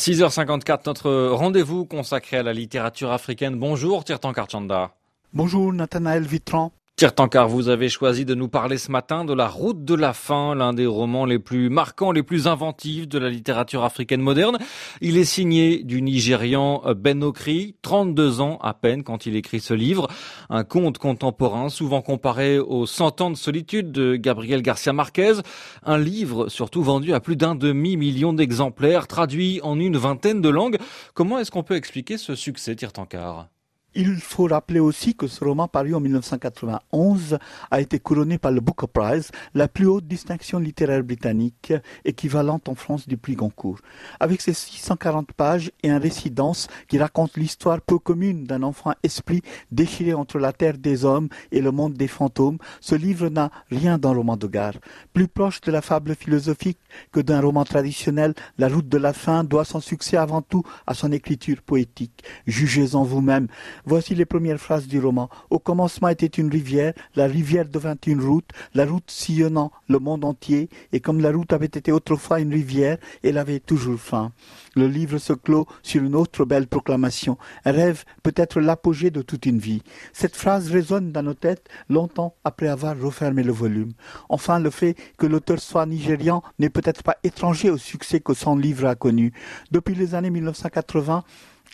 6h54, 0.00 0.80
notre 0.86 1.28
rendez-vous 1.28 1.84
consacré 1.84 2.38
à 2.38 2.42
la 2.42 2.54
littérature 2.54 3.12
africaine. 3.12 3.58
Bonjour 3.58 4.02
Tirtan 4.02 4.32
Karchanda. 4.32 4.92
Bonjour 5.34 5.74
Nathanaël 5.74 6.22
Vitran. 6.22 6.72
Tirtankar, 7.00 7.48
vous 7.48 7.70
avez 7.70 7.88
choisi 7.88 8.26
de 8.26 8.34
nous 8.34 8.48
parler 8.48 8.76
ce 8.76 8.90
matin 8.90 9.24
de 9.24 9.32
La 9.32 9.48
Route 9.48 9.86
de 9.86 9.94
la 9.94 10.12
Faim, 10.12 10.54
l'un 10.54 10.74
des 10.74 10.84
romans 10.84 11.24
les 11.24 11.38
plus 11.38 11.70
marquants, 11.70 12.12
les 12.12 12.22
plus 12.22 12.46
inventifs 12.46 13.08
de 13.08 13.18
la 13.18 13.30
littérature 13.30 13.84
africaine 13.84 14.20
moderne. 14.20 14.58
Il 15.00 15.16
est 15.16 15.24
signé 15.24 15.82
du 15.82 16.02
Nigérian 16.02 16.82
Ben 16.94 17.24
Okri, 17.24 17.74
32 17.80 18.42
ans 18.42 18.58
à 18.60 18.74
peine 18.74 19.02
quand 19.02 19.24
il 19.24 19.34
écrit 19.34 19.60
ce 19.60 19.72
livre. 19.72 20.08
Un 20.50 20.62
conte 20.62 20.98
contemporain, 20.98 21.70
souvent 21.70 22.02
comparé 22.02 22.58
aux 22.58 22.84
Cent 22.84 23.22
ans 23.22 23.30
de 23.30 23.36
solitude 23.36 23.92
de 23.92 24.16
Gabriel 24.16 24.60
Garcia 24.60 24.92
Marquez. 24.92 25.36
Un 25.82 25.96
livre 25.96 26.50
surtout 26.50 26.82
vendu 26.82 27.14
à 27.14 27.20
plus 27.20 27.36
d'un 27.36 27.54
demi-million 27.54 28.34
d'exemplaires, 28.34 29.06
traduit 29.06 29.58
en 29.62 29.80
une 29.80 29.96
vingtaine 29.96 30.42
de 30.42 30.50
langues. 30.50 30.76
Comment 31.14 31.38
est-ce 31.38 31.50
qu'on 31.50 31.62
peut 31.62 31.76
expliquer 31.76 32.18
ce 32.18 32.34
succès, 32.34 32.76
Tirtankar 32.76 33.48
il 33.94 34.16
faut 34.16 34.46
rappeler 34.46 34.80
aussi 34.80 35.14
que 35.14 35.26
ce 35.26 35.44
roman 35.44 35.68
paru 35.68 35.94
en 35.94 36.00
1991 36.00 37.38
a 37.70 37.80
été 37.80 37.98
couronné 37.98 38.38
par 38.38 38.52
le 38.52 38.60
Booker 38.60 38.86
Prize, 38.92 39.30
la 39.54 39.68
plus 39.68 39.86
haute 39.86 40.06
distinction 40.06 40.58
littéraire 40.58 41.02
britannique, 41.02 41.72
équivalente 42.04 42.68
en 42.68 42.74
France 42.74 43.08
du 43.08 43.16
prix 43.16 43.34
Goncourt. 43.34 43.80
Avec 44.20 44.40
ses 44.40 44.52
640 44.52 45.32
pages 45.32 45.72
et 45.82 45.90
un 45.90 45.98
récit 45.98 46.30
dense 46.30 46.68
qui 46.88 46.98
raconte 46.98 47.36
l'histoire 47.36 47.80
peu 47.80 47.98
commune 47.98 48.44
d'un 48.44 48.62
enfant 48.62 48.92
esprit 49.02 49.42
déchiré 49.72 50.14
entre 50.14 50.38
la 50.38 50.52
terre 50.52 50.78
des 50.78 51.04
hommes 51.04 51.28
et 51.50 51.60
le 51.60 51.72
monde 51.72 51.94
des 51.94 52.08
fantômes, 52.08 52.58
ce 52.80 52.94
livre 52.94 53.28
n'a 53.28 53.50
rien 53.70 53.98
d'un 53.98 54.12
roman 54.12 54.36
de 54.36 54.46
gare. 54.46 54.74
Plus 55.12 55.28
proche 55.28 55.60
de 55.62 55.72
la 55.72 55.82
fable 55.82 56.14
philosophique 56.14 56.78
que 57.12 57.20
d'un 57.20 57.40
roman 57.40 57.64
traditionnel, 57.64 58.34
La 58.58 58.68
route 58.68 58.88
de 58.88 58.98
la 58.98 59.12
fin 59.12 59.44
doit 59.44 59.64
son 59.64 59.80
succès 59.80 60.16
avant 60.16 60.42
tout 60.42 60.62
à 60.86 60.94
son 60.94 61.12
écriture 61.12 61.62
poétique. 61.62 62.22
Jugez-en 62.46 63.04
vous-même. 63.04 63.48
Voici 63.84 64.14
les 64.14 64.24
premières 64.24 64.60
phrases 64.60 64.86
du 64.86 64.98
roman. 64.98 65.28
Au 65.50 65.58
commencement 65.58 66.08
était 66.08 66.26
une 66.26 66.50
rivière, 66.50 66.92
la 67.14 67.26
rivière 67.26 67.66
devint 67.66 67.96
une 68.06 68.20
route, 68.22 68.48
la 68.74 68.86
route 68.86 69.10
sillonnant 69.10 69.72
le 69.88 69.98
monde 69.98 70.24
entier, 70.24 70.68
et 70.92 71.00
comme 71.00 71.20
la 71.20 71.32
route 71.32 71.52
avait 71.52 71.66
été 71.66 71.92
autrefois 71.92 72.40
une 72.40 72.52
rivière, 72.52 72.98
elle 73.22 73.38
avait 73.38 73.60
toujours 73.60 73.98
faim. 73.98 74.32
Le 74.76 74.86
livre 74.86 75.18
se 75.18 75.32
clôt 75.32 75.66
sur 75.82 76.02
une 76.02 76.14
autre 76.14 76.44
belle 76.44 76.66
proclamation. 76.66 77.38
Un 77.64 77.72
rêve 77.72 78.04
peut 78.22 78.34
être 78.36 78.60
l'apogée 78.60 79.10
de 79.10 79.22
toute 79.22 79.46
une 79.46 79.58
vie. 79.58 79.82
Cette 80.12 80.36
phrase 80.36 80.70
résonne 80.70 81.12
dans 81.12 81.22
nos 81.22 81.34
têtes 81.34 81.68
longtemps 81.88 82.34
après 82.44 82.68
avoir 82.68 82.98
refermé 82.98 83.42
le 83.42 83.52
volume. 83.52 83.92
Enfin, 84.28 84.60
le 84.60 84.70
fait 84.70 84.96
que 85.18 85.26
l'auteur 85.26 85.58
soit 85.58 85.86
nigérian 85.86 86.42
n'est 86.58 86.70
peut-être 86.70 87.02
pas 87.02 87.16
étranger 87.24 87.70
au 87.70 87.78
succès 87.78 88.20
que 88.20 88.34
son 88.34 88.56
livre 88.56 88.86
a 88.86 88.94
connu. 88.94 89.32
Depuis 89.70 89.94
les 89.94 90.14
années 90.14 90.30
1980, 90.30 91.24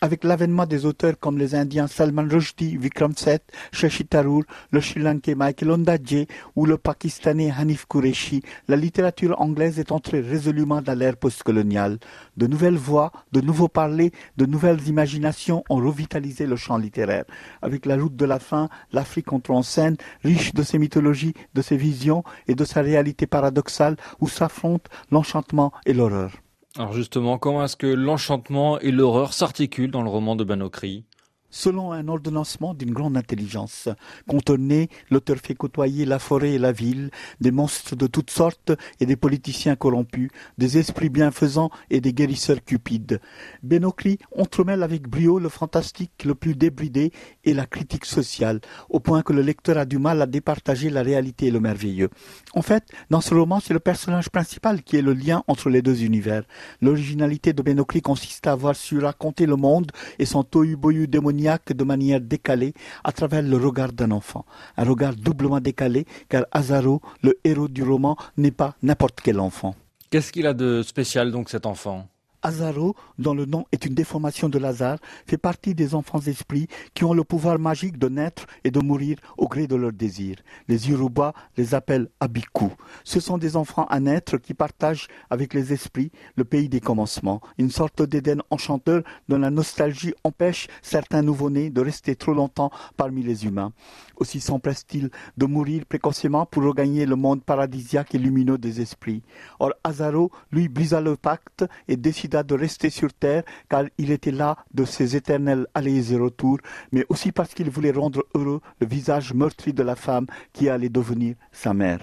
avec 0.00 0.24
l'avènement 0.24 0.66
des 0.66 0.84
auteurs 0.84 1.18
comme 1.18 1.38
les 1.38 1.54
Indiens 1.54 1.86
Salman 1.86 2.26
Rushdie, 2.28 2.76
Vikram 2.76 3.14
Seth, 3.16 3.44
Shashi 3.72 4.04
Tharoor, 4.04 4.42
le 4.70 4.80
Sri 4.80 5.00
Lankais 5.00 5.36
Michael 5.36 5.70
Ondaatje 5.70 6.26
ou 6.56 6.66
le 6.66 6.76
Pakistanais 6.76 7.52
Hanif 7.56 7.86
Qureshi, 7.86 8.42
la 8.66 8.76
littérature 8.76 9.40
anglaise 9.40 9.78
est 9.78 9.92
entrée 9.92 10.20
résolument 10.20 10.82
dans 10.82 10.98
l'ère 10.98 11.16
postcoloniale. 11.16 11.98
De 12.36 12.46
nouvelles 12.46 12.76
voix, 12.76 13.12
de 13.30 13.40
nouveaux 13.40 13.68
parlers, 13.68 14.12
de 14.36 14.46
nouvelles 14.46 14.88
imaginations 14.88 15.62
ont 15.70 15.76
revitalisé 15.76 16.46
le 16.46 16.56
champ 16.56 16.78
littéraire. 16.78 17.24
Avec 17.62 17.86
la 17.86 17.96
route 17.96 18.16
de 18.16 18.24
la 18.24 18.40
fin, 18.40 18.68
l'Afrique 18.92 19.32
entre 19.32 19.52
en 19.52 19.62
scène, 19.62 19.96
riche 20.24 20.52
de 20.52 20.64
ses 20.64 20.78
mythologies, 20.78 21.34
de 21.54 21.62
ses 21.62 21.76
visions 21.76 22.24
et 22.48 22.54
de 22.54 22.64
sa 22.64 22.82
réalité 22.82 23.26
paradoxale 23.26 23.96
où 24.20 24.28
s'affrontent 24.28 24.90
l'enchantement 25.10 25.72
et 25.86 25.92
l'horreur. 25.92 26.41
Alors 26.78 26.92
justement, 26.92 27.38
comment 27.38 27.64
est-ce 27.64 27.76
que 27.76 27.86
l'enchantement 27.86 28.78
et 28.80 28.90
l'horreur 28.90 29.32
s'articulent 29.32 29.90
dans 29.90 30.02
le 30.02 30.10
roman 30.10 30.36
de 30.36 30.44
Banokri? 30.44 31.06
Selon 31.52 31.92
un 31.92 32.08
ordonnancement 32.08 32.74
d'une 32.74 32.92
grande 32.92 33.16
intelligence. 33.16 33.88
Contourné, 34.26 34.88
l'auteur 35.10 35.36
fait 35.36 35.54
côtoyer 35.54 36.04
la 36.04 36.18
forêt 36.18 36.54
et 36.54 36.58
la 36.58 36.72
ville, 36.72 37.10
des 37.40 37.52
monstres 37.52 37.94
de 37.94 38.08
toutes 38.08 38.30
sortes 38.30 38.72
et 38.98 39.06
des 39.06 39.14
politiciens 39.14 39.76
corrompus, 39.76 40.30
des 40.58 40.78
esprits 40.78 41.10
bienfaisants 41.10 41.70
et 41.90 42.00
des 42.00 42.12
guérisseurs 42.12 42.64
cupides. 42.64 43.20
Benokri 43.62 44.18
entremêle 44.36 44.82
avec 44.82 45.06
brio 45.08 45.38
le 45.38 45.50
fantastique 45.50 46.24
le 46.24 46.34
plus 46.34 46.56
débridé 46.56 47.12
et 47.44 47.54
la 47.54 47.66
critique 47.66 48.06
sociale, 48.06 48.60
au 48.88 48.98
point 48.98 49.22
que 49.22 49.34
le 49.34 49.42
lecteur 49.42 49.76
a 49.76 49.84
du 49.84 49.98
mal 49.98 50.22
à 50.22 50.26
départager 50.26 50.88
la 50.88 51.02
réalité 51.02 51.46
et 51.46 51.50
le 51.50 51.60
merveilleux. 51.60 52.08
En 52.54 52.62
fait, 52.62 52.84
dans 53.10 53.20
ce 53.20 53.34
roman, 53.34 53.60
c'est 53.60 53.74
le 53.74 53.80
personnage 53.80 54.30
principal 54.30 54.82
qui 54.82 54.96
est 54.96 55.02
le 55.02 55.12
lien 55.12 55.44
entre 55.46 55.68
les 55.68 55.82
deux 55.82 56.02
univers. 56.02 56.44
L'originalité 56.80 57.52
de 57.52 57.62
Benokri 57.62 58.00
consiste 58.00 58.46
à 58.46 58.52
avoir 58.52 58.74
su 58.74 58.98
raconter 58.98 59.44
le 59.44 59.56
monde 59.56 59.92
et 60.18 60.24
son 60.24 60.42
tohu-bohu 60.42 61.06
démoniaque 61.06 61.41
de 61.42 61.84
manière 61.84 62.20
décalée 62.20 62.74
à 63.04 63.12
travers 63.12 63.42
le 63.42 63.56
regard 63.56 63.92
d'un 63.92 64.10
enfant. 64.10 64.44
Un 64.76 64.84
regard 64.84 65.14
doublement 65.14 65.60
décalé 65.60 66.06
car 66.28 66.44
Azaro, 66.52 67.00
le 67.22 67.38
héros 67.44 67.68
du 67.68 67.82
roman, 67.82 68.16
n'est 68.36 68.50
pas 68.50 68.74
n'importe 68.82 69.20
quel 69.22 69.40
enfant. 69.40 69.74
Qu'est-ce 70.10 70.32
qu'il 70.32 70.46
a 70.46 70.54
de 70.54 70.82
spécial 70.82 71.30
donc 71.32 71.48
cet 71.48 71.66
enfant? 71.66 72.06
Azaro, 72.42 72.94
dont 73.18 73.34
le 73.34 73.44
nom 73.46 73.64
est 73.72 73.84
une 73.84 73.94
déformation 73.94 74.48
de 74.48 74.58
Lazare, 74.58 74.98
fait 75.26 75.38
partie 75.38 75.74
des 75.74 75.94
enfants 75.94 76.20
esprits 76.20 76.66
qui 76.94 77.04
ont 77.04 77.14
le 77.14 77.24
pouvoir 77.24 77.58
magique 77.58 77.98
de 77.98 78.08
naître 78.08 78.46
et 78.64 78.70
de 78.70 78.80
mourir 78.80 79.18
au 79.38 79.48
gré 79.48 79.66
de 79.66 79.76
leurs 79.76 79.92
désirs. 79.92 80.36
Les 80.68 80.90
Yoruba 80.90 81.32
les 81.56 81.74
appellent 81.74 82.08
Abiku. 82.20 82.70
Ce 83.04 83.20
sont 83.20 83.38
des 83.38 83.56
enfants 83.56 83.86
à 83.86 84.00
naître 84.00 84.38
qui 84.38 84.54
partagent 84.54 85.08
avec 85.30 85.54
les 85.54 85.72
esprits 85.72 86.10
le 86.36 86.44
pays 86.44 86.68
des 86.68 86.80
commencements, 86.80 87.40
une 87.58 87.70
sorte 87.70 88.02
d'Éden 88.02 88.42
enchanteur 88.50 89.02
dont 89.28 89.38
la 89.38 89.50
nostalgie 89.50 90.14
empêche 90.24 90.68
certains 90.82 91.22
nouveau-nés 91.22 91.70
de 91.70 91.80
rester 91.80 92.16
trop 92.16 92.34
longtemps 92.34 92.70
parmi 92.96 93.22
les 93.22 93.44
humains. 93.46 93.72
Aussi 94.16 94.40
s'empresse-t-il 94.40 95.10
de 95.36 95.46
mourir 95.46 95.84
précocement 95.86 96.46
pour 96.46 96.64
regagner 96.64 97.06
le 97.06 97.16
monde 97.16 97.42
paradisiaque 97.42 98.14
et 98.14 98.18
lumineux 98.18 98.58
des 98.58 98.80
esprits. 98.80 99.22
Or 99.58 99.72
Azaro, 99.84 100.30
lui, 100.50 100.68
brisa 100.68 101.00
le 101.00 101.16
pacte 101.16 101.64
et 101.88 101.96
décida 101.96 102.31
de 102.42 102.54
rester 102.54 102.88
sur 102.88 103.12
terre 103.12 103.42
car 103.68 103.84
il 103.98 104.10
était 104.10 104.30
là 104.30 104.56
de 104.72 104.84
ses 104.84 105.16
éternels 105.16 105.66
allées 105.74 106.12
et 106.12 106.16
retours, 106.16 106.58
mais 106.92 107.04
aussi 107.10 107.32
parce 107.32 107.52
qu'il 107.54 107.68
voulait 107.68 107.92
rendre 107.92 108.24
heureux 108.34 108.60
le 108.80 108.86
visage 108.86 109.34
meurtri 109.34 109.72
de 109.74 109.82
la 109.82 109.96
femme 109.96 110.26
qui 110.54 110.68
allait 110.70 110.88
devenir 110.88 111.34
sa 111.52 111.74
mère. 111.74 112.00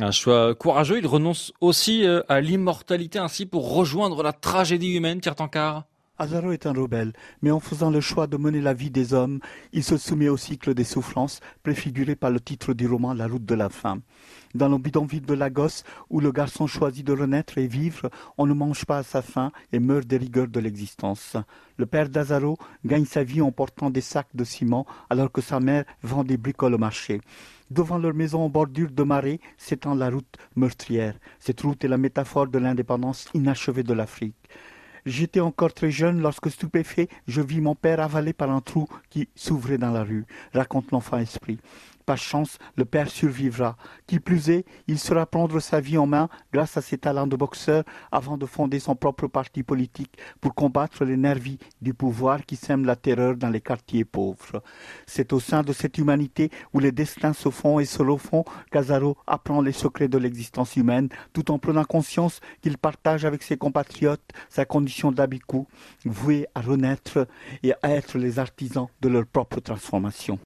Un 0.00 0.10
choix 0.10 0.54
courageux, 0.54 0.98
il 0.98 1.06
renonce 1.06 1.52
aussi 1.60 2.06
euh, 2.06 2.22
à 2.28 2.40
l'immortalité 2.40 3.18
ainsi 3.18 3.44
pour 3.44 3.74
rejoindre 3.74 4.22
la 4.22 4.32
tragédie 4.32 4.94
humaine, 4.96 5.20
Tirtankar 5.20 5.84
Azaro 6.22 6.52
est 6.52 6.66
un 6.66 6.72
rebelle, 6.72 7.12
mais 7.42 7.50
en 7.50 7.58
faisant 7.58 7.90
le 7.90 8.00
choix 8.00 8.28
de 8.28 8.36
mener 8.36 8.60
la 8.60 8.74
vie 8.74 8.90
des 8.90 9.12
hommes, 9.12 9.40
il 9.72 9.82
se 9.82 9.96
soumet 9.96 10.28
au 10.28 10.36
cycle 10.36 10.72
des 10.72 10.84
souffrances, 10.84 11.40
préfiguré 11.64 12.14
par 12.14 12.30
le 12.30 12.38
titre 12.38 12.74
du 12.74 12.86
roman 12.86 13.12
La 13.12 13.26
route 13.26 13.44
de 13.44 13.56
la 13.56 13.68
faim. 13.68 14.02
Dans 14.54 14.68
le 14.68 14.78
bidonville 14.78 15.26
de 15.26 15.34
Lagos, 15.34 15.82
où 16.10 16.20
le 16.20 16.30
garçon 16.30 16.68
choisit 16.68 17.04
de 17.04 17.12
renaître 17.12 17.58
et 17.58 17.66
vivre, 17.66 18.08
on 18.38 18.46
ne 18.46 18.54
mange 18.54 18.84
pas 18.84 18.98
à 18.98 19.02
sa 19.02 19.20
faim 19.20 19.50
et 19.72 19.80
meurt 19.80 20.06
des 20.06 20.16
rigueurs 20.16 20.46
de 20.46 20.60
l'existence. 20.60 21.36
Le 21.76 21.86
père 21.86 22.08
d'Azaro 22.08 22.56
gagne 22.84 23.04
sa 23.04 23.24
vie 23.24 23.42
en 23.42 23.50
portant 23.50 23.90
des 23.90 24.00
sacs 24.00 24.36
de 24.36 24.44
ciment, 24.44 24.86
alors 25.10 25.32
que 25.32 25.40
sa 25.40 25.58
mère 25.58 25.84
vend 26.04 26.22
des 26.22 26.36
bricoles 26.36 26.74
au 26.74 26.78
marché. 26.78 27.20
Devant 27.72 27.98
leur 27.98 28.14
maison 28.14 28.42
en 28.42 28.48
bordure 28.48 28.92
de 28.92 29.02
marée 29.02 29.40
s'étend 29.58 29.96
la 29.96 30.08
route 30.08 30.36
meurtrière. 30.54 31.14
Cette 31.40 31.62
route 31.62 31.84
est 31.84 31.88
la 31.88 31.98
métaphore 31.98 32.46
de 32.46 32.58
l'indépendance 32.58 33.26
inachevée 33.34 33.82
de 33.82 33.94
l'Afrique. 33.94 34.36
J'étais 35.04 35.40
encore 35.40 35.74
très 35.74 35.90
jeune 35.90 36.20
lorsque, 36.20 36.50
stupéfait, 36.50 37.08
je 37.26 37.40
vis 37.40 37.60
mon 37.60 37.74
père 37.74 38.00
avalé 38.00 38.32
par 38.32 38.50
un 38.50 38.60
trou 38.60 38.88
qui 39.10 39.28
s'ouvrait 39.34 39.78
dans 39.78 39.90
la 39.90 40.04
rue, 40.04 40.24
raconte 40.54 40.92
l'enfant 40.92 41.18
esprit. 41.18 41.58
Par 42.06 42.18
chance, 42.18 42.58
le 42.76 42.84
père 42.84 43.08
survivra. 43.08 43.76
Qui 44.06 44.20
plus 44.20 44.50
est, 44.50 44.64
il 44.88 44.98
saura 44.98 45.26
prendre 45.26 45.60
sa 45.60 45.80
vie 45.80 45.98
en 45.98 46.06
main 46.06 46.28
grâce 46.52 46.76
à 46.76 46.82
ses 46.82 46.98
talents 46.98 47.26
de 47.26 47.36
boxeur 47.36 47.84
avant 48.10 48.36
de 48.36 48.46
fonder 48.46 48.80
son 48.80 48.94
propre 48.94 49.26
parti 49.26 49.62
politique 49.62 50.16
pour 50.40 50.54
combattre 50.54 51.04
les 51.04 51.16
nervis 51.16 51.58
du 51.80 51.94
pouvoir 51.94 52.44
qui 52.44 52.56
sèment 52.56 52.84
la 52.84 52.96
terreur 52.96 53.36
dans 53.36 53.50
les 53.50 53.60
quartiers 53.60 54.04
pauvres. 54.04 54.62
C'est 55.06 55.32
au 55.32 55.40
sein 55.40 55.62
de 55.62 55.72
cette 55.72 55.98
humanité 55.98 56.50
où 56.72 56.80
les 56.80 56.92
destins 56.92 57.32
se 57.32 57.50
font 57.50 57.78
et 57.78 57.84
se 57.84 58.02
refont 58.02 58.44
qu'Azaro 58.70 59.16
apprend 59.26 59.60
les 59.60 59.72
secrets 59.72 60.08
de 60.08 60.18
l'existence 60.18 60.76
humaine 60.76 61.08
tout 61.32 61.50
en 61.50 61.58
prenant 61.58 61.84
conscience 61.84 62.40
qu'il 62.60 62.78
partage 62.78 63.24
avec 63.24 63.42
ses 63.42 63.56
compatriotes 63.56 64.32
sa 64.48 64.64
condition 64.64 65.12
d'habikou, 65.12 65.66
voué 66.04 66.46
à 66.54 66.60
renaître 66.60 67.26
et 67.62 67.72
à 67.82 67.90
être 67.90 68.18
les 68.18 68.38
artisans 68.38 68.88
de 69.00 69.08
leur 69.08 69.26
propre 69.26 69.60
transformation. 69.60 70.38